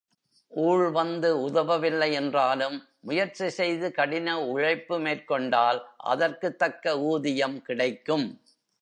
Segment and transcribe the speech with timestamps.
[0.51, 2.77] ஊழ் வந்து உதவவில்லை என்றாலும்
[2.99, 5.81] முயற்சி செய்து கடின உழைப்பு மேற்கொண்டால்
[5.97, 8.27] அதற்குத் தக்க ஊதியம் கிடைக்கும்.